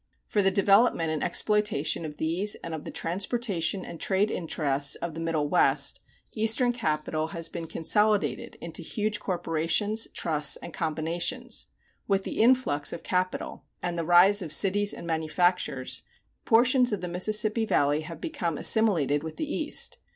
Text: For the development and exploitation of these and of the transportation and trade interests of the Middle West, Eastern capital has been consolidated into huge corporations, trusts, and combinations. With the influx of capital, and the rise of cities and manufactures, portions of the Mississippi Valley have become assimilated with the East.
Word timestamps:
For 0.25 0.41
the 0.41 0.49
development 0.49 1.11
and 1.11 1.23
exploitation 1.23 2.05
of 2.05 2.17
these 2.17 2.55
and 2.63 2.73
of 2.73 2.85
the 2.85 2.89
transportation 2.89 3.85
and 3.85 3.99
trade 3.99 4.31
interests 4.31 4.95
of 4.95 5.13
the 5.13 5.19
Middle 5.19 5.47
West, 5.47 5.99
Eastern 6.33 6.73
capital 6.73 7.27
has 7.27 7.47
been 7.49 7.67
consolidated 7.67 8.55
into 8.61 8.81
huge 8.81 9.19
corporations, 9.19 10.07
trusts, 10.11 10.57
and 10.57 10.73
combinations. 10.73 11.67
With 12.07 12.23
the 12.23 12.41
influx 12.41 12.91
of 12.91 13.03
capital, 13.03 13.65
and 13.83 13.95
the 13.95 14.03
rise 14.03 14.41
of 14.41 14.51
cities 14.51 14.91
and 14.91 15.05
manufactures, 15.05 16.01
portions 16.45 16.91
of 16.91 17.01
the 17.01 17.07
Mississippi 17.07 17.67
Valley 17.67 18.01
have 18.01 18.19
become 18.19 18.57
assimilated 18.57 19.21
with 19.21 19.37
the 19.37 19.45
East. 19.53 19.99